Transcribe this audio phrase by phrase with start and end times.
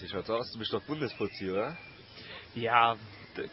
[0.00, 0.50] Wie schaut's aus?
[0.52, 1.76] Du bist doch Bundesfuzzi, oder?
[2.54, 2.96] Ja,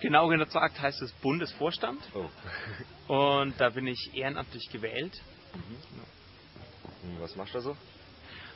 [0.01, 2.01] genau gesagt heißt es Bundesvorstand.
[2.13, 3.13] Oh.
[3.13, 5.13] Und da bin ich ehrenamtlich gewählt.
[7.03, 7.77] Und was machst du da so?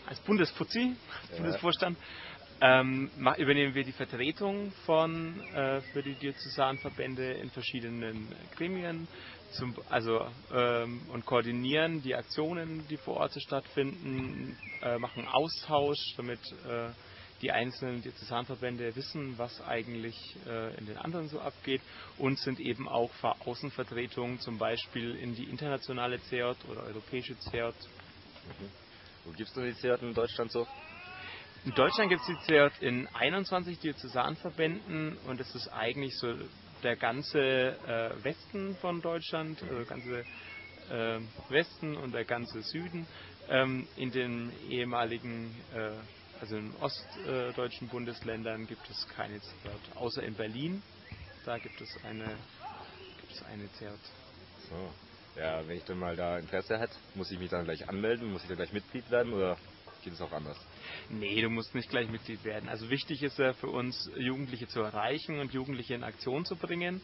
[0.07, 0.95] Als Bundesfuzzi,
[1.31, 1.37] Ja.
[1.37, 1.97] Bundesvorstand,
[2.61, 8.27] ähm, übernehmen wir die Vertretung von äh, für die Diözesanverbände in verschiedenen
[8.57, 9.07] Gremien,
[9.51, 16.39] zum, also ähm, und koordinieren die Aktionen, die vor Ort stattfinden, äh, machen Austausch, damit
[16.67, 16.89] äh,
[17.41, 20.15] die einzelnen Diözesanverbände wissen, was eigentlich
[20.47, 21.81] äh, in den anderen so abgeht
[22.17, 27.75] und sind eben auch Ver- Außenvertretungen, zum Beispiel in die internationale CERT oder europäische CERT
[29.25, 30.67] Wo gibt's denn die Theater in Deutschland so?
[31.65, 36.33] In Deutschland gibt es die CERT in 21 Diözesanverbänden und es ist eigentlich so
[36.83, 40.25] der ganze äh, Westen von Deutschland, also der ganze
[40.89, 41.19] äh,
[41.49, 43.07] Westen und der ganze Süden.
[43.49, 45.91] Ähm, in den ehemaligen, äh,
[46.41, 50.81] also in ostdeutschen Bundesländern gibt es keine CERT, außer in Berlin.
[51.45, 52.25] Da gibt es eine,
[53.21, 53.99] gibt es eine CERT.
[54.69, 54.89] So.
[55.39, 58.31] Ja, wenn ich dann mal da Interesse hätte, muss ich mich dann gleich anmelden?
[58.31, 59.57] Muss ich dann gleich Mitglied werden oder
[60.03, 60.57] geht es auch anders?
[61.09, 62.67] Nee, du musst nicht gleich Mitglied werden.
[62.67, 67.01] Also wichtig ist ja für uns, Jugendliche zu erreichen und Jugendliche in Aktion zu bringen.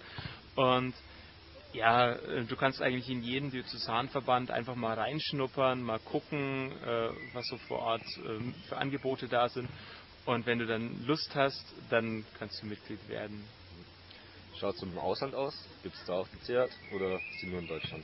[0.55, 0.93] Und
[1.75, 7.45] ja, äh, du kannst eigentlich in jeden Diözesanverband einfach mal reinschnuppern, mal gucken, äh, was
[7.47, 9.69] so vor Ort ähm, für Angebote da sind.
[10.25, 13.43] Und wenn du dann Lust hast, dann kannst du Mitglied werden.
[14.59, 15.53] Schaut es im Ausland aus?
[15.83, 18.03] Gibt es da auch die CERT oder ist die nur in Deutschland?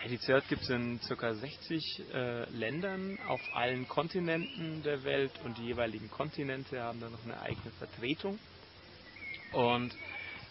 [0.00, 1.34] Ja, die CERT gibt es in ca.
[1.34, 7.24] 60 äh, Ländern auf allen Kontinenten der Welt und die jeweiligen Kontinente haben dann noch
[7.24, 8.38] eine eigene Vertretung.
[9.52, 9.94] Und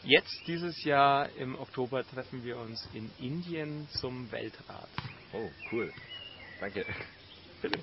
[0.03, 4.89] jetzt dieses Jahr im Oktober treffen wir uns in Indien zum Weltrat.
[5.33, 5.91] Oh, cool.
[6.59, 6.85] Danke.
[7.61, 7.79] Bitte.